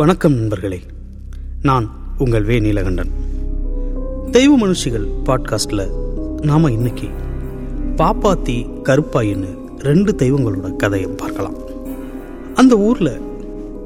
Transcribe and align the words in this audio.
வணக்கம் 0.00 0.34
நண்பர்களே. 0.34 0.80
நான் 1.62 1.90
உங்கள் 2.18 2.44
வே 2.44 2.60
நீலகண்டன். 2.60 3.10
தெய்வ 4.30 4.58
மனுஷிகள் 4.58 5.06
பாட்காஸ்டில் 5.24 5.86
நாம் 6.42 6.68
இன்னைக்கு 6.68 7.08
பாப்பாத்தி 7.96 8.68
கருப்பாயின்னு 8.84 9.56
ரெண்டு 9.78 10.12
தெய்வங்களோட 10.12 10.76
கதையை 10.76 11.10
பார்க்கலாம். 11.16 11.54
அந்த 12.54 12.76
ஊரில் 12.76 13.20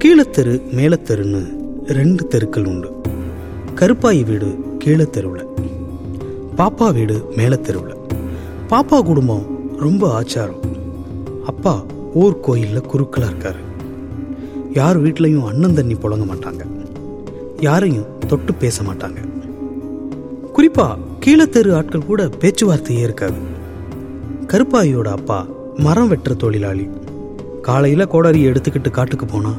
கீழத்தெரு 0.05 0.61
மேலத்தெருன்னு 0.77 1.49
ரெண்டு 1.87 2.27
தெருக்கள் 2.27 2.65
உண்டு. 2.65 3.01
கருப்பாயி 3.75 4.25
வீடு 4.25 4.59
கீழத்தெருவில். 4.85 5.46
பாப்பா 6.57 6.93
வீடு 6.93 7.25
மேலத்தெருவில். 7.37 7.96
பாப்பா 8.68 9.03
குடும்பம் 9.03 9.76
ரொம்ப 9.79 10.23
ஆச்சாரம். 10.23 10.61
அப்பா 11.46 11.85
ஊர் 12.15 12.40
கோயிலில் 12.40 12.87
குருக்களாக 12.87 13.32
இருக்காரு. 13.32 13.73
யார் 14.75 15.03
வீட்லேயும் 15.03 15.45
அண்ணன் 15.45 15.75
தண்ணி 15.75 15.95
புழங்க 15.95 16.25
மாட்டாங்க. 16.31 16.63
யாரையும் 17.61 18.07
தொட்டு 18.27 18.55
பேச 18.55 18.82
மாட்டாங்க. 18.82 19.21
குறிப்பா 20.57 20.87
கீழத்தெரு 21.25 21.75
ஆட்கள் 21.75 22.09
கூட 22.09 22.29
பேச்சுவார்த்தையே 22.41 23.03
இருக்காது. 23.03 23.41
கருப்பாயோட 24.46 25.09
அப்பா 25.18 25.46
மரம் 25.77 26.11
வெட்டுற 26.11 26.37
தொழிலாளி. 26.37 26.89
காலையில் 27.63 28.11
கோடாரியை 28.13 28.49
எடுத்துக்கிட்டு 28.51 28.91
காட்டுக்கு 28.91 29.27
போனா 29.27 29.53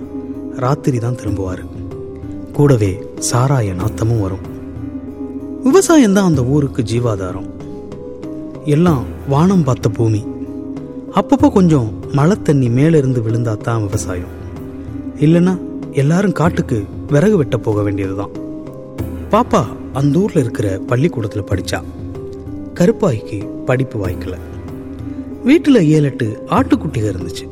ராத்திரி 0.56 0.98
தான் 0.98 1.16
திரும்புவார். 1.16 1.64
கூடவே 2.54 3.04
சாராய 3.32 3.74
நாத்தமும் 3.74 4.22
வரும். 4.22 4.46
விவசாயம் 5.64 6.14
தான் 6.14 6.26
அந்த 6.26 6.44
ஊருக்கு 6.44 6.82
ஜீவாதாரம். 6.84 7.50
எல்லாம் 8.66 9.04
வானம் 9.30 9.64
பார்த்த 9.64 9.90
பூமி. 9.90 10.26
அப்பப்போ 11.16 11.52
கொஞ்சம் 11.52 11.90
மழை 12.12 12.38
தண்ணி 12.44 12.70
மேலே 12.70 12.98
இருந்து 12.98 13.22
விழுந்தா 13.22 13.58
தான் 13.58 13.82
விவசாயம். 13.82 14.44
இல்லைன்னா 15.20 15.60
எல்லாரும் 15.92 16.32
காட்டுக்கு 16.32 16.86
விறகு 17.08 17.38
வெட்ட 17.38 17.58
போக 17.58 17.82
வேண்டியதுதான். 17.82 18.30
பாப்பா 19.32 19.66
அந்த 19.94 20.20
ஊர்ல 20.20 20.40
இருக்கிற 20.40 20.80
பள்ளிக்கூடத்தில் 20.88 21.44
படிச்சா. 21.44 21.84
கருப்பாய்க்கு 22.74 23.64
படிப்பு 23.66 24.08
வாய்க்கல. 24.08 24.38
வீட்டில் 25.44 25.88
ஏழு 25.88 26.04
எட்டு 26.04 26.44
ஆட்டுக்குட்டிகள் 26.50 27.16
இருந்துச்சு. 27.16 27.50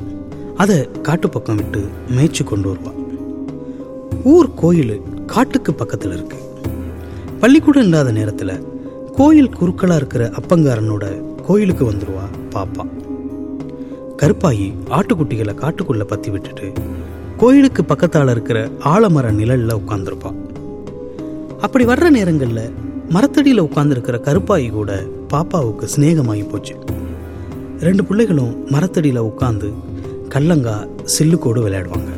அதை 0.56 0.92
காட்டு 1.02 1.30
பக்கம் 1.30 1.56
விட்டு 1.56 1.88
மேய்ச்சி 2.10 2.44
கொண்டு 2.44 2.74
வருவா. 2.74 2.94
ஊர் 4.24 4.54
கோயில் 4.54 5.02
காட்டுக்கு 5.26 5.74
பக்கத்தில் 5.74 6.14
இருக்கு. 6.14 6.38
பள்ளிக்கூடம் 7.40 7.84
இல்லாத 7.84 8.12
நேரத்தில் 8.12 8.68
கோயில் 9.16 9.50
குறுக்களாக 9.50 9.96
இருக்கிற 9.96 10.30
அப்பங்காரனோட 10.30 11.22
கோயிலுக்கு 11.42 11.92
வந்துடுவா 11.92 12.26
பாப்பா. 12.52 12.88
கருப்பாயி 14.18 14.74
ஆட்டுக்குட்டிகளை 14.90 15.54
காட்டுக்குள்ள 15.54 16.04
பத்தி 16.04 16.30
விட்டுட்டு 16.30 16.72
கோயிலுக்கு 17.44 17.84
பக்கத்தால் 17.84 18.30
இருக்கிற 18.30 18.70
ஆலமர 18.84 19.32
நிழலில் 19.32 19.76
உட்காந்துருப்பான் 19.76 20.38
அப்படி 21.62 21.86
வர்ற 21.86 22.10
நேரங்களில் 22.10 22.74
மரத்தடியில் 23.10 23.62
உட்காந்துருக்கிற 23.62 24.18
கருப்பாயி 24.28 24.72
கூட 24.72 25.04
பாப்பாவுக்கு 25.34 25.88
சிநேகமாகி 25.96 26.50
போச்சு. 26.50 26.76
ரெண்டு 27.80 28.04
பிள்ளைகளும் 28.06 28.54
மரத்தடியில் 28.70 29.22
உட்காந்து 29.22 29.74
கல்லங்கா 30.30 30.76
சில்லுக்கோடு 31.18 31.62
விளையாடுவாங்க. 31.66 32.12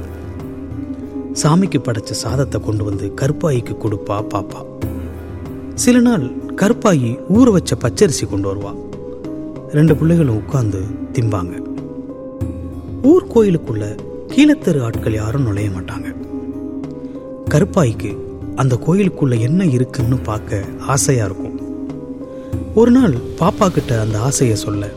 சாமிக்கு 1.44 1.82
படைச்ச 1.84 2.12
சாதத்தை 2.12 2.62
கொண்டு 2.62 2.84
வந்து 2.84 3.14
கருப்பாயிக்கு 3.22 3.76
கொடுப்பா 3.84 4.18
பாப்பா. 4.34 4.62
சில 5.74 6.00
நாள் 6.00 6.32
கருப்பாயி 6.56 7.20
ஊற 7.30 7.52
வச்ச 7.52 7.76
பச்சரிசி 7.76 8.30
கொண்டு 8.30 8.54
வருவா. 8.54 8.74
ரெண்டு 9.72 9.96
பிள்ளைகளும் 9.96 10.44
உட்காந்து 10.44 10.84
திம்பாங்க. 11.14 11.56
ஊர் 13.02 13.32
கோயிலுக்குள்ள 13.36 13.98
கீழத்தெரு 14.28 14.84
ஆட்கள் 14.84 15.14
யாரும் 15.14 15.44
நுழைய 15.44 15.70
மாட்டாங்க. 15.70 16.16
கருப்பாய்க்கு 17.50 18.18
அந்த 18.56 18.80
கோயிலுக்குள்ள 18.88 19.40
என்ன 19.40 19.66
இருக்குன்னு 19.66 20.18
பார்க்க 20.18 20.64
ஆசையா 20.80 21.26
இருக்கும். 21.26 21.60
ஒரு 22.76 22.92
நாள் 22.92 23.14
பாப்பா 23.40 23.68
கிட்ட 23.68 24.00
அந்த 24.00 24.20
ஆசையை 24.20 24.56
சொல்ல 24.56 24.90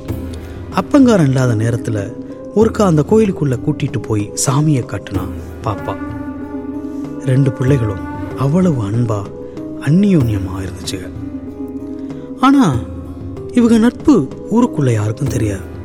அப்பங்காரம் 0.75 1.22
இல்லாத 1.22 1.55
நேரத்துல 1.55 2.12
ஒருக்கா 2.56 2.83
அந்த 2.83 3.05
கோயிலுக்குள்ள 3.11 3.59
கூட்டிட்டு 3.67 4.03
போய் 4.03 4.33
சாமியை 4.47 4.87
காட்டினான் 4.87 5.33
பாப்பா. 5.65 5.97
ரெண்டு 7.25 7.53
பிள்ளைகளும் 7.53 8.05
அவ்வளவு 8.37 8.83
அன்பா 8.91 9.22
அந்நியோன்யமா 9.81 10.55
இருந்துச்சுங்க. 10.65 11.11
ஆனா 12.41 12.75
இவங்க 13.53 13.78
நட்பு 13.78 14.28
ஊருக்குள்ள 14.50 14.93
யாருக்கும் 14.93 15.34
தெரியாது. 15.37 15.77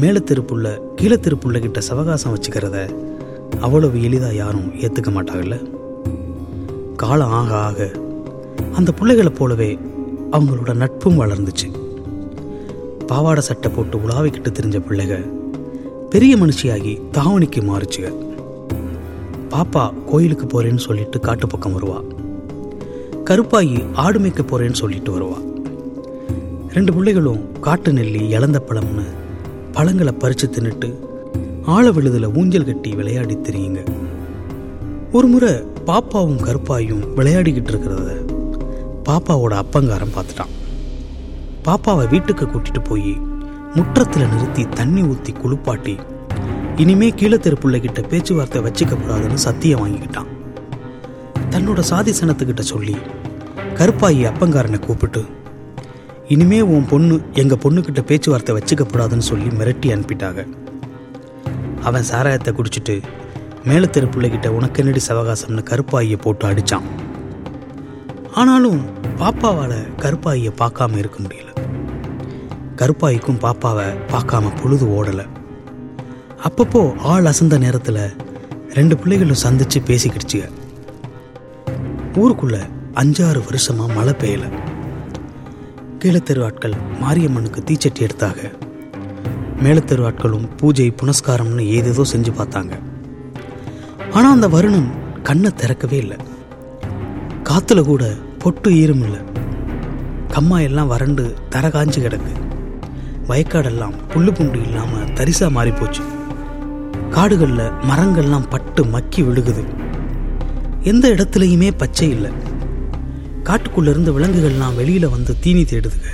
மேலத்தெருப்புள்ள 0.00 0.66
கீழத்தெருப்புள்ள 0.96 1.58
கிட்ட 1.60 1.80
சவகாசம் 1.80 2.34
வச்சுக்கிறத 2.34 2.76
அவ்வளவு 3.60 3.98
எளிதா 3.98 4.34
யாரும் 4.34 4.74
ஏத்துக்க 4.74 5.10
மாட்டாங்கல்ல? 5.10 5.56
காலம் 6.96 7.30
ஆக 7.30 7.54
ஆக 7.54 7.90
அந்த 8.72 8.92
பிள்ளைகளை 8.92 9.32
போலவே 9.32 9.78
அவங்களோட 10.32 10.74
நட்பும் 10.74 11.20
வளர்ந்துச்சு. 11.20 11.68
பாவாடை 13.06 13.42
சட்டை 13.42 13.70
போட்டு 13.70 13.96
உலாவிக்கிட்டு 13.98 14.50
தெரிஞ்ச 14.60 14.78
பிள்ளைக 14.88 15.30
பெரிய 16.10 16.36
மனுஷியாகி 16.36 17.02
தாவணிக்கு 17.12 17.60
மாறுச்சுக. 17.70 18.14
பாப்பா 19.50 20.04
கோயிலுக்கு 20.04 20.46
போறேன்னு 20.46 20.78
சொல்லிட்டு 20.78 21.20
காட்டு 21.20 21.46
பக்கம் 21.46 21.76
வருவா. 21.76 22.00
கருப்பாயி 23.24 23.94
ஆடு 23.94 24.18
மேய்க்க 24.18 24.42
போறேன்னு 24.42 24.80
சொல்லிட்டு 24.82 25.18
வருவா. 25.18 25.38
ரெண்டு 26.68 26.92
பிள்ளைகளும் 26.92 27.60
காட்டு 27.60 27.92
நெல்லி 27.92 28.28
இழந்த 28.28 28.62
பழம்னு 28.68 29.06
பழங்களை 29.78 30.12
பறிச்சு 30.22 30.46
தின்னுட்டு 30.54 30.88
ஆழ 31.74 31.90
விழுதுல 31.96 32.28
ஊஞ்சல் 32.38 32.64
கட்டி 32.68 32.90
விளையாடி 32.98 33.34
தெரியுங்க. 33.48 33.80
ஒரு 35.16 35.26
முறை 35.26 35.52
பாப்பாவும் 35.88 36.40
கருப்பாயும் 36.46 37.04
விளையாடிக்கிட்டு 37.18 37.70
இருக்கிறத 37.72 38.16
பாப்பாவோட 39.08 39.52
அப்பங்காரன் 39.62 40.14
பார்த்துட்டான். 40.16 40.52
பாப்பாவை 41.66 42.06
வீட்டுக்கு 42.14 42.46
கூட்டிட்டு 42.46 42.82
போய் 42.88 43.12
முற்றத்தில் 43.76 44.30
நிறுத்தி 44.32 44.64
தண்ணி 44.80 45.02
ஊற்றி 45.02 45.32
குளிப்பாட்டி 45.32 45.94
இனிமே 46.84 47.10
கீழத்தெரு 47.20 47.58
பிள்ளைகிட்ட 47.62 48.02
பேச்சுவார்த்தை 48.08 48.62
வச்சுக்க 48.66 48.98
கூடாதுன்னு 48.98 49.46
சத்தியம் 49.46 49.82
வாங்கிக்கிட்டான். 49.84 50.30
தன்னோட 51.50 51.80
சாதி 51.92 52.14
சனத்துக்கிட்ட 52.20 52.64
சொல்லி 52.74 52.96
கருப்பாயி 53.80 54.24
அப்பங்காரனை 54.32 54.78
கூப்பிட்டு 54.78 55.22
இனிமே 56.28 56.60
உன் 56.60 56.86
பொண்ணு 56.86 57.20
எங்க 57.32 57.54
பொண்ணுக்கிட்ட 57.54 58.00
பேச்சுவார்த்தை 58.00 58.56
வச்சுக்க 58.56 58.82
கூடாதுன்னு 58.82 59.26
சொல்லி 59.28 59.46
மிரட்டி 59.46 59.86
அனுப்பிட்டாங்க. 59.86 60.46
அவன் 61.82 62.02
சாராயத்தை 62.02 62.54
குடிச்சிட்டு 62.54 63.02
மேலத்தெரு 63.64 64.08
பிள்ளைகிட்ட 64.10 64.48
உனக்கு 64.48 64.82
சவகாசம்னு 65.08 65.62
கருப்பாயியை 65.70 66.20
போட்டு 66.20 66.48
அடிச்சான். 66.48 66.86
ஆனாலும் 68.32 68.80
பாப்பாவால 69.18 69.74
கருப்பாயை 69.96 70.52
பார்க்காம 70.58 70.96
இருக்க 70.96 71.18
முடியல. 71.22 71.50
கருப்பாய்க்கும் 72.76 73.42
பாப்பாவை 73.44 73.86
பார்க்காம 74.12 74.62
பொழுது 74.62 74.86
ஓடல. 74.86 75.26
அப்பப்போ 76.48 76.96
ஆள் 76.98 77.24
அசந்த 77.24 77.58
நேரத்துல 77.58 78.14
ரெண்டு 78.72 78.96
பிள்ளைகளும் 78.96 79.42
சந்திச்சு 79.42 79.78
பேசிக்கிடுச்சுங்க 79.86 80.48
ஊருக்குள்ள 82.14 82.58
அஞ்சாறு 82.94 83.40
வருஷமா 83.48 83.94
மழை 83.94 84.14
பெய்யல. 84.18 84.67
கீழத்தெரு 86.02 86.44
ஆட்கள் 86.44 86.74
மாரியம்மனுக்கு 87.00 87.60
தீச்சட்டி 87.68 88.00
எடுத்தாங்க 88.06 88.42
மேலத்தெரு 89.62 90.02
ஆட்களும் 90.06 90.44
பூஜை 90.56 90.92
புனஸ்காரம்னு 91.00 91.64
ஏதேதோ 91.76 92.04
செஞ்சு 92.12 92.32
பார்த்தாங்க. 92.40 92.74
ஆனால் 94.12 94.32
அந்த 94.32 94.48
வருணன் 94.48 94.90
கண்ணை 95.22 95.50
திறக்கவே 95.50 95.96
இல்லை. 95.96 96.18
காத்துல 97.48 97.82
கூட 97.84 98.14
பொட்டு 98.38 98.70
ஈரம் 98.74 99.02
இல்லை. 99.02 99.20
கம்மா 100.34 100.58
எல்லாம் 100.60 100.86
வறண்டு 100.86 101.24
தர 101.48 101.68
காஞ்சு 101.68 102.00
கிடக்கு. 102.04 102.34
வயக்காடெல்லாம் 103.28 103.96
புல்லு 104.12 104.34
புண்டு 104.34 104.60
இல்லாமல் 104.66 105.10
தரிசா 105.18 105.50
மாறி 105.50 105.70
போச்சு. 105.70 106.04
மரங்கள்லாம் 107.90 108.50
பட்டு 108.50 108.84
மக்கி 108.84 109.22
விழுகுது. 109.22 109.64
எந்த 110.82 111.08
இடத்துலையுமே 111.08 111.70
பச்சை 111.76 112.10
இல்லை. 112.10 112.30
காட்டுக்குள்ள 113.48 113.88
இருந்த 113.88 114.10
விலங்குகள்லாம் 114.10 114.78
வெளியில 114.78 115.10
வந்து 115.10 115.40
தீனி 115.40 115.62
தேடுதுங்க. 115.62 116.08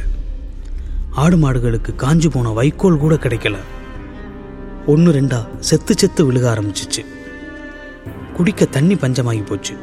ஆடு 1.11 1.37
மாடுகளுக்கு 1.37 1.95
காஞ்சு 1.97 2.31
போன 2.31 2.51
வைக்கோல் 2.51 2.99
கூட 2.99 3.15
கிடைக்கல. 3.15 3.57
ஒன்று 4.87 5.13
ரெண்டா 5.13 5.47
செத்து 5.59 5.95
செத்து 5.99 6.33
விழுக 6.33 6.47
ஆரம்பிச்சிச்சு. 6.55 7.05
குடிக்க 8.37 8.65
தண்ணி 8.65 8.95
பஞ்சமாகி 8.95 9.47
போச்சு. 9.47 9.75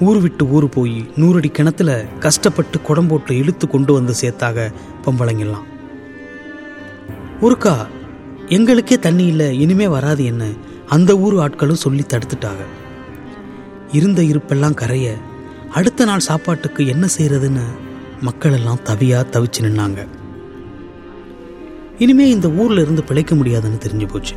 ஊர் 0.00 0.20
விட்டு 0.20 0.48
ஊர் 0.48 0.68
போய் 0.68 1.10
நூறடி 1.16 1.48
கிணத்துல 1.48 2.04
கஷ்டப்பட்டு 2.18 2.80
குடம் 2.80 3.06
போட்டு 3.06 3.36
இழுத்து 3.36 3.68
கொண்டு 3.68 3.92
வந்து 3.92 4.14
சேர்த்தாக 4.20 4.72
பொம்பளைங்கெல்லாம். 5.04 5.64
ஒருக்கா 7.40 7.86
எங்களுக்கே 8.48 8.98
தண்ணி 8.98 9.26
இல்லை 9.26 9.60
இனிமே 9.60 9.88
வராது 9.88 10.24
என்ன? 10.24 10.44
அந்த 10.88 11.16
ஊர் 11.16 11.34
ஆட்களும் 11.34 11.82
சொல்லி 11.84 12.04
தடுத்துட்டாங்க. 12.08 12.64
இருந்த 13.92 14.22
இருப்பெல்லாம் 14.22 14.74
கரைய 14.74 15.16
அடுத்த 15.78 16.04
நாள் 16.04 16.26
சாப்பாட்டுக்கு 16.26 16.86
என்ன 16.86 17.06
செய்யறதுன்னு 17.16 17.64
மக்கள் 18.20 18.52
எல்லாம் 18.52 18.82
தவியா 18.84 19.18
தவிச்சு 19.34 19.60
நின்னாங்க. 19.60 20.06
இனிமே 21.98 22.28
இந்த 22.28 22.48
ஊர்ல 22.50 22.80
இருந்து 22.80 23.02
பிழைக்க 23.04 23.34
முடியாதுன்னு 23.34 23.78
தெரிஞ்சு 23.84 24.06
போச்சு. 24.08 24.34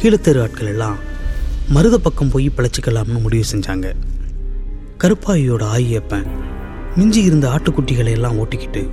கீழத்தெரு 0.00 0.40
ஆட்கள் 0.42 0.66
எல்லாம் 0.66 0.98
மருத 1.68 1.98
பக்கம் 1.98 2.30
போய் 2.30 2.46
பிழைச்சிக்கலாம்னு 2.56 3.22
முடிவு 3.22 3.44
செஞ்சாங்க. 3.52 3.88
கருப்பாயியோட 5.04 5.64
ஆயியப்பன் 5.76 6.28
மிஞ்சி 6.96 7.22
இருந்த 7.22 7.48
ஆட்டுக்குட்டிகளை 7.48 8.12
எல்லாம் 8.18 8.38
ஓட்டிக்கிட்டு 8.38 8.88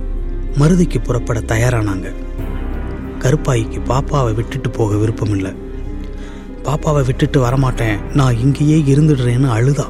மருதிக்கு 0.58 1.00
புறப்பட 1.02 1.40
தயாரானாங்க. 1.52 2.10
கருப்பாயிக்கு 3.18 3.80
பாப்பாவை 3.92 4.34
விட்டுட்டு 4.34 4.70
போக 4.70 4.96
விருப்பம் 4.96 5.36
இல்லை 5.36 5.52
பாப்பாவை 6.62 7.04
விட்டுட்டு 7.04 7.40
வரமாட்டேன் 7.46 8.02
நான் 8.14 8.38
இங்கேயே 8.38 8.78
இருந்துடுறேன்னு 8.94 9.50
அழுதா. 9.58 9.86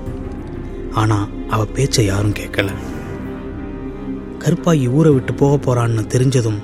ஆனா 0.96 1.28
அவ 1.48 1.64
பேச்சை 1.64 2.04
யாரும் 2.04 2.34
கேட்கல. 2.34 2.70
கருப்பாயி 4.38 4.90
ஊரை 4.90 5.12
விட்டு 5.12 5.34
போக 5.34 5.56
போறான்னு 5.66 6.02
தெரிஞ்சதும் 6.06 6.60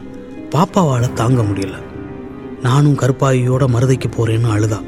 பாப்பாவால 0.51 1.13
தாங்க 1.13 1.43
முடியல. 1.43 1.77
நானும் 2.63 2.99
கருப்பாயியோட 2.99 3.65
மருதைக்கு 3.69 4.09
போறேன்னு 4.09 4.51
அழுதா. 4.55 4.81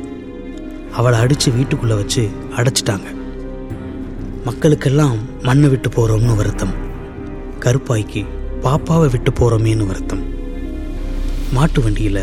அவளை 0.93 1.19
அடிச்சு 1.19 1.49
வீட்டுக்குள்ள 1.49 1.95
வச்சு 1.95 2.29
அடைச்சிட்டாங்க. 2.57 3.09
மக்களுக்கெல்லாம் 4.47 5.19
மண்ணை 5.43 5.69
விட்டு 5.69 5.89
போறோம்னு 5.89 6.37
வருத்தம். 6.37 6.75
கருப்பாய்க்கு 7.61 8.25
பாப்பாவை 8.63 9.11
விட்டு 9.11 9.31
போறோமேன்னு 9.31 9.87
வருத்தம். 9.87 10.23
மாட்டு 11.53 11.81
வண்டியில 11.83 12.21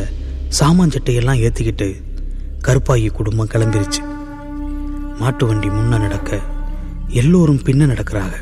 சாமான் 0.47 0.89
சட்டையெல்லாம் 0.89 1.41
ஏத்திக்கிட்டு 1.41 1.87
கருப்பாயி 2.67 3.11
குடும்பம் 3.11 3.51
கிளம்பிருச்சு. 3.51 4.01
மாட்டு 5.19 5.45
வண்டி 5.45 5.67
முன்ன 5.67 5.99
நடக்க 5.99 6.50
எல்லோரும் 7.11 7.59
பின்ன 7.59 7.85
நடக்கிறாங்க. 7.93 8.33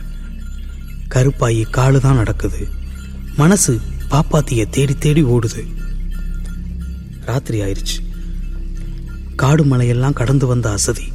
கருப்பாயி 1.10 1.70
காலு 1.70 2.00
தான் 2.00 2.16
நடக்குது. 2.16 2.68
மனசு 3.38 3.80
பாப்பாத்திய 4.10 4.70
தேடி 4.70 4.94
தேடி 4.94 5.24
ஓடுது. 5.24 5.68
ராத்திரி 7.26 7.62
ஆயிருச்சு. 7.62 7.98
காடு 9.36 9.66
மலையெல்லாம் 9.66 10.14
கடந்து 10.14 10.48
வந்த 10.48 10.72
அசதி. 10.72 11.08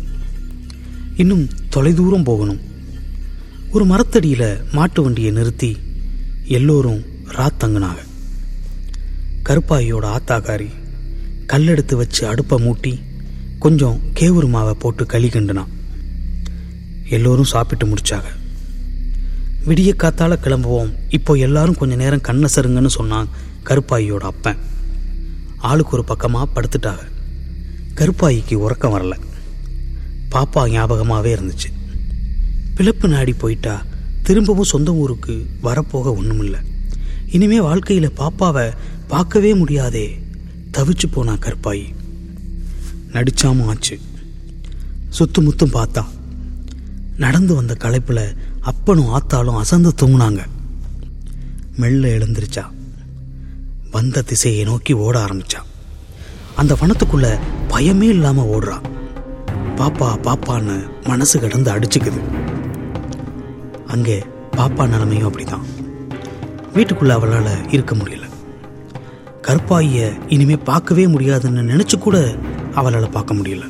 இன்னும் 1.17 1.49
தொலைதூரம் 1.69 2.23
போகணும். 2.23 2.61
ஒரு 3.71 3.87
மரத்தடியில 3.87 4.73
மாட்டு 4.73 5.03
வண்டியை 5.03 5.31
நிறுத்தி 5.31 5.77
எல்லோரும் 6.45 7.05
ராத்தங்குனாங்க 7.29 8.03
கருப்பாயோட 9.43 10.17
ஆத்தாக்காரி 10.17 10.69
கல்லெடுத்து 11.47 11.95
வச்சு 11.95 12.27
அடுப்பை 12.27 12.59
மூட்டி 12.67 13.03
கொஞ்சம் 13.59 14.01
கேவுரு 14.21 14.47
மாவை 14.47 14.71
போட்டு 14.71 15.07
களி 15.07 15.29
கிண்டுனான் 15.29 15.74
எல்லோரும் 17.09 17.45
சாப்பிட்டு 17.45 17.87
முடிச்சாங்க. 17.87 18.25
விடிய 19.67 19.93
காத்தால 19.97 20.37
கிளம்புவோம். 20.43 20.93
இப்போ 21.09 21.35
எல்லாரும் 21.35 21.75
கொஞ்ச 21.75 21.95
நேரம் 21.95 22.21
கண்ணை 22.21 22.49
சருங்கன்னு 22.55 22.87
சொன்னான் 22.87 23.29
கருப்பாயியோட 23.65 24.19
அப்பன். 24.19 24.57
ஆளுக்கு 25.57 25.93
ஒரு 25.93 26.05
பக்கமாக 26.05 26.61
படுத்துட்டாங்க. 26.61 27.03
கருப்பாயிக்கு 27.95 28.55
உறக்கம் 28.55 28.93
வரல. 28.93 29.19
பாப்பா 30.31 30.71
ஞாபகமாகவே 30.71 31.35
இருந்துச்சு. 31.35 31.73
பிளப்பு 32.77 33.09
நாடி 33.09 33.33
போயிட்டா. 33.33 33.85
திரும்பவும் 34.23 34.65
சொந்த 34.65 34.93
ஊருக்கு 34.93 35.47
வரப்போக 35.61 36.15
ஒன்றுமில்லை 36.15 36.61
இனிமே 37.27 37.61
வாழ்க்கையில் 37.61 38.11
பாப்பாவை 38.11 38.73
பார்க்கவே 39.09 39.55
முடியாதே. 39.55 40.23
தவிச்சு 40.73 41.13
போனா 41.13 41.33
கருப்பாயி. 41.33 41.85
நடிச்சாமும் 43.13 43.65
ஆச்சு. 43.65 44.01
சுத்து 45.19 45.41
முத்தும் 45.41 45.73
பார்த்தா 45.73 46.05
நடந்து 47.17 47.55
வந்த 47.55 47.75
களைப்பில் 47.75 48.37
அப்பனும் 48.61 49.09
ஆத்தாலும் 49.09 49.59
அசந்து 49.59 49.93
தூங்குனாங்க. 50.03 50.45
மெல்ல 51.77 52.09
எழுந்திருச்சா. 52.09 52.65
வந்த 53.91 54.23
திசையை 54.23 54.65
நோக்கி 54.65 54.93
ஓட 54.93 55.25
ஆரம்பிச்சா. 55.25 55.61
அந்த 56.57 56.75
வனத்துக்குள்ள 56.75 57.39
பயமே 57.69 58.03
இல்லாம 58.03 58.59
ஓடுறா. 58.59 58.81
பாப்பா 59.77 60.19
பாப்பான்னு 60.23 60.89
மனசு 61.05 61.41
கடந்து 61.41 61.73
அடிச்சுக்குது. 61.73 62.21
அங்கே 63.87 64.25
பாப்பா 64.57 64.89
நிலைமையும் 64.89 65.33
அப்படிதான் 65.33 65.65
வீட்டுக்குள்ள 66.75 67.09
அவளால் 67.09 67.71
இருக்க 67.71 67.95
முடியல. 67.95 68.23
கருப்பாயிய 69.43 70.21
இனிமே 70.29 70.57
பார்க்கவே 70.57 71.07
முடியாதுன்னு 71.07 71.63
நினைச்சு 71.63 71.99
கூட 71.99 72.37
அவளால் 72.75 73.11
பார்க்க 73.11 73.35
முடியல. 73.35 73.63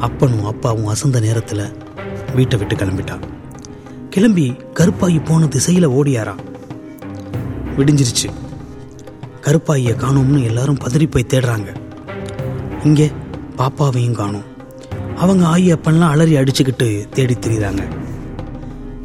அப்பனும் 0.00 0.44
அப்பாவும் 0.44 0.86
அசந்த 0.86 1.20
நேரத்தில் 1.20 1.84
வீட்டை 2.38 2.58
விட்டு 2.58 2.74
கிளம்பிட்டான் 2.74 3.24
கிளம்பி 4.10 4.46
கருப்பாயி 4.74 5.18
போன 5.24 5.48
திசையில 5.54 5.86
ஓடியாரா 5.98 6.34
விடிஞ்சிருச்சு. 7.78 8.28
கருப்பாயியை 9.46 9.94
காணோம்னு 10.02 10.42
எல்லாரும் 10.42 10.78
பதறி 10.84 11.06
போய் 11.10 11.30
தேடுறாங்க. 11.32 11.70
இங்கே 12.84 13.06
பாப்பாவையும் 13.58 14.18
காணும். 14.20 14.46
அவங்க 15.16 15.44
ஆயி 15.46 15.68
அப்பெல்லாம் 15.74 16.12
அலறி 16.14 16.34
அடிச்சுக்கிட்டு 16.36 16.88
தேடி 17.08 17.34
திரியுறாங்க. 17.34 17.82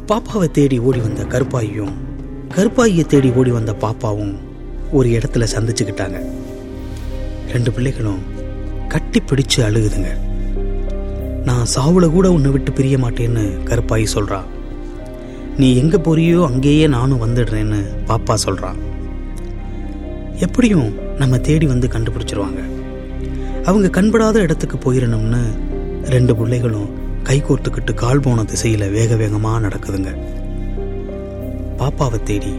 பாப்பாவை 0.06 0.48
தேடி 0.50 0.78
ஓடி 0.78 1.00
வந்த 1.06 1.22
கருப்பாயும் 1.24 1.92
கருப்பாயியை 2.56 3.04
தேடி 3.12 3.30
ஓடி 3.30 3.50
வந்த 3.50 3.72
பாப்பாவும் 3.80 4.34
ஒரு 4.92 5.08
இடத்துல 5.08 5.46
சந்திச்சுக்கிட்டாங்க. 5.54 6.18
ரெண்டு 7.52 7.72
பிள்ளைகளும் 7.72 8.22
கட்டி 8.88 9.20
பிடிச்சு 9.20 9.58
அழுகுதுங்க. 9.58 10.10
நான் 11.44 11.70
சாவுல 11.74 12.10
கூட 12.10 12.32
உன்னை 12.32 12.50
விட்டு 12.50 12.72
பிரிய 12.72 12.96
மாட்டேன்னு 12.98 13.44
கருப்பாயி 13.68 14.06
சொல்கிறா 14.14 14.40
நீ 15.56 15.76
எங்க 15.76 15.96
போறியோ 15.96 16.44
அங்கேயே 16.44 16.86
நானும் 16.86 17.22
வந்துடுறேன்னு 17.22 17.80
பாப்பா 18.08 18.34
சொல்கிறா 18.46 18.70
எப்படியும் 20.38 20.88
நம்ம 21.18 21.38
தேடி 21.38 21.66
வந்து 21.66 21.88
கண்டுபிடிச்சிருவாங்க. 21.88 22.60
அவங்க 23.64 23.88
கண்படாத 23.88 24.36
இடத்துக்கு 24.40 24.76
போயிடணும்னு 24.76 25.42
ரெண்டு 26.04 26.36
பிள்ளைகளும் 26.36 26.88
கை 27.22 27.42
கோர்த்துக்கிட்டு 27.42 27.94
கால் 27.94 28.20
போன 28.20 28.42
திசையில 28.42 28.90
வேக 28.90 29.14
வேகமா 29.14 29.52
நடக்குதுங்க. 29.66 30.12
பாப்பாவை 31.78 32.22
தேடி 32.22 32.52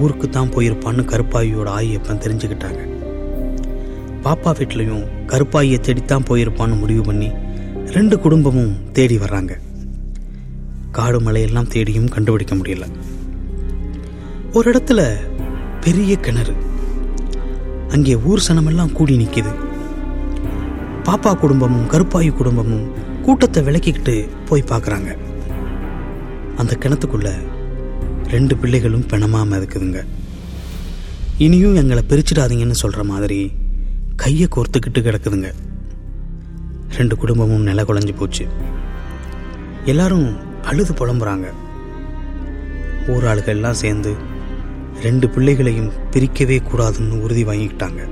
ஊருக்கு 0.00 0.28
தான் 0.28 0.50
போயிருப்பான்னு 0.54 1.02
கருப்பாயியோட 1.12 1.68
ஆயப்பன் 1.78 2.22
தெரிஞ்சுக்கிட்டாங்க. 2.24 2.82
பாப்பா 4.24 4.50
வீட்லயும் 4.58 5.04
கருப்பாயியை 5.26 5.80
தேடித்தான் 5.80 6.26
போயிருப்பான்னு 6.28 6.78
முடிவு 6.78 7.02
பண்ணி 7.02 7.30
ரெண்டு 7.74 8.18
குடும்பமும் 8.18 8.92
தேடி 8.92 9.18
வர்றாங்க. 9.18 9.58
காடு 10.90 11.20
மலையெல்லாம் 11.20 11.66
தேடியும் 11.66 12.08
கண்டுபிடிக்க 12.08 12.54
முடியல. 12.54 12.86
ஒரு 14.52 14.72
இடத்துல 14.72 15.16
பெரிய 15.80 16.16
கிணறு. 16.16 16.54
அங்கே 17.88 18.16
ஊர் 18.16 18.44
சனமெல்லாம் 18.48 18.92
கூடி 18.92 19.16
நிற்கிது 19.16 19.52
பாப்பா 21.04 21.38
குடும்பமும் 21.38 21.90
கருப்பாயு 21.90 22.32
குடும்பமும் 22.32 22.92
கூட்டத்தை 23.22 23.62
விலக்கிக்கிட்டு 23.62 24.28
போய் 24.46 24.68
பார்க்குறாங்க. 24.68 25.16
அந்த 26.56 26.76
கிணத்துக்குள்ள 26.80 27.32
ரெண்டு 28.26 28.56
பிள்ளைகளும் 28.56 29.06
பிணமாம 29.10 29.58
இருக்குதுங்க. 29.58 30.04
இனியும் 31.38 31.74
எங்களை 31.74 32.02
பிரிச்சிடாதீங்கன்னு 32.08 32.74
சொல்ற 32.82 33.04
மாதிரி 33.04 33.50
கையை 34.16 34.48
கோர்த்துக்கிட்டு 34.56 35.00
கிடக்குதுங்க. 35.00 35.52
ரெண்டு 36.96 37.16
குடும்பமும் 37.16 37.62
நில 37.62 37.82
குலைஞ்சு 37.82 38.16
போச்சு. 38.16 38.46
எல்லாரும் 39.84 40.36
அழுது 40.64 40.92
புலம்புறாங்க. 40.92 41.52
ஊர் 43.08 43.24
ஆளுகள் 43.24 43.46
எல்லாம் 43.46 43.74
சேர்ந்து 43.74 44.14
ரெண்டு 45.02 45.28
பிள்ளைகளையும் 45.28 45.92
பிரிக்கவே 46.10 46.62
கூடாதுன்னு 46.62 47.20
உறுதி 47.20 47.44
வாங்கிக்கிட்டாங்க. 47.44 48.08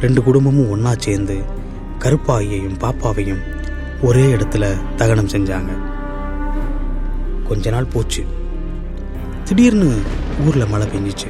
ரெண்டு 0.00 0.22
குடும்பமும் 0.22 0.70
ஒன்றா 0.70 0.94
சேர்ந்து 0.98 1.42
கருப்பாயையும் 1.98 2.78
பாப்பாவையும் 2.78 3.42
ஒரே 4.02 4.24
இடத்துல 4.24 4.76
தகனம் 4.96 5.28
செஞ்சாங்க. 5.28 5.68
கொஞ்ச 7.44 7.70
நாள் 7.70 7.84
போச்சு. 7.84 8.24
திடீர்னு 9.44 10.00
ஊர்ல 10.46 10.66
மழை 10.66 10.86
பெஞ்சிச்சு. 10.86 11.28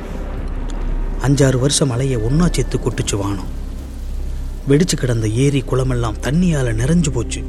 அஞ்சாறு 1.27 1.59
வருஷம் 1.59 1.89
மழையை 1.89 2.17
ஒன்றா 2.17 2.49
சேர்த்து 2.51 2.79
கொட்டுச்சு 2.79 3.17
வானம். 3.17 3.63
வெடிச்சு 4.69 4.97
கிடந்த 4.97 5.29
ஏரி 5.29 5.65
குளமெல்லாம் 5.71 6.21
தண்ணியால 6.23 6.69
நிறைஞ்சு 6.81 7.11
போச்சு. 7.13 7.43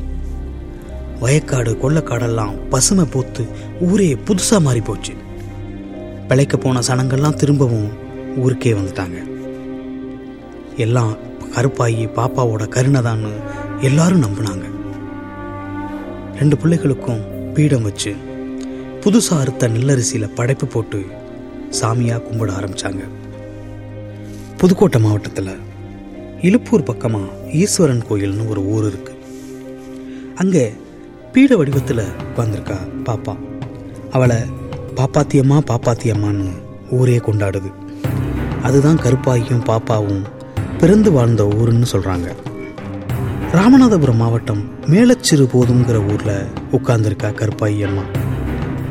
வயக்காடு 1.22 1.72
கொள்ளக்காடெல்லாம் 1.74 2.56
பசுமை 2.70 3.06
பூத்து 3.06 3.48
ஊரே 3.80 4.14
புதுசா 4.14 4.62
மாறி 4.62 4.82
போச்சு. 4.82 5.14
பிழைக்க 6.28 6.58
போன 6.58 6.80
சனங்கள்லாம் 6.80 7.34
திரும்பவும் 7.34 7.90
ஊருக்கே 8.38 8.74
வந்துட்டாங்க. 8.74 9.18
எல்லாம் 10.78 11.18
கருப்பாயி 11.56 12.08
பாப்பாவோட 12.16 12.64
கருணைதான்னு 12.76 13.32
எல்லாரும் 13.82 14.24
நம்பினாங்க. 14.24 14.66
ரெண்டு 16.40 16.56
பிள்ளைகளுக்கும் 16.56 17.54
பீடம் 17.54 17.84
வச்சு 17.84 18.16
புதுசாக 19.02 19.40
அறுத்த 19.40 19.68
நெல்லரிசியில் 19.68 20.36
படைப்பு 20.36 20.68
போட்டு 20.68 21.06
சாமியாக 21.82 22.24
கும்பிட 22.28 22.52
ஆரம்பிச்சாங்க. 22.60 23.04
புதுக்கோட்டை 24.58 25.02
மாவட்டத்தில் 25.02 25.74
இலுப்பூர் 26.48 26.84
பக்கமாக 26.84 27.36
ஈஸ்வரன் 27.52 28.04
கோயில்னு 28.10 28.48
ஒரு 28.48 28.62
ஊர் 28.66 28.86
இருக்கு. 28.88 29.14
அங்கே 30.36 30.64
பீட 31.34 31.58
வடிவத்தில் 31.58 32.02
உட்காந்துருக்கா 32.30 32.78
பாப்பா. 33.06 33.34
அவளை 34.12 34.38
பாப்பாத்தியம்மா 34.96 35.58
பாப்பாத்தியம்மான்னு 35.70 36.48
ஊரே 36.90 37.18
கொண்டாடுது. 37.18 37.70
அதுதான் 38.62 39.02
கருப்பாயும் 39.06 39.66
பாப்பாவும் 39.72 40.24
பிறந்து 40.78 41.12
வாழ்ந்த 41.12 41.44
ஊருன்னு 41.44 41.88
சொல்கிறாங்க 41.92 42.30
ராமநாதபுரம் 43.58 44.22
மாவட்டம் 44.24 44.64
மேலச்சிறு 44.92 45.46
போதுங்கிற 45.54 45.98
ஊரில் 46.12 46.48
உட்கார்ந்துருக்கா 46.72 47.30
கருப்பாயி 47.42 47.82
அம்மா. 47.88 48.04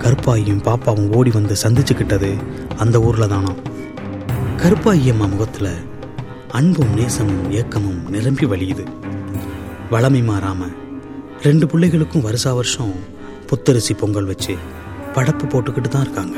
கருப்பாயும் 0.03 0.63
பாப்பாவும் 0.69 1.11
ஓடி 1.13 1.31
வந்து 1.31 1.55
சந்திச்சுக்கிட்டது 1.63 2.31
அந்த 2.77 3.01
ஊரில் 3.01 3.33
தானாம் 3.35 3.61
கருப்பாயி 4.63 5.09
அம்மா 5.13 5.27
முகத்தில் 5.27 5.73
அன்பும் 6.57 6.93
நேசமும் 6.95 7.51
ஏக்கமும் 7.51 8.11
நிரம்பி 8.11 8.47
வழியுது. 8.47 8.85
வளமை 9.91 10.21
மாறாம 10.29 10.61
ரெண்டு 11.43 11.67
பிள்ளைகளுக்கும் 11.67 12.21
வருஷா 12.21 12.53
வருஷம் 12.53 12.93
புத்தரிசி 13.47 13.95
பொங்கல் 13.95 14.25
வச்சு 14.25 14.55
படப்பு 15.15 15.45
போட்டுக்கிட்டு 15.47 15.89
தான் 15.89 16.03
இருக்காங்க. 16.03 16.37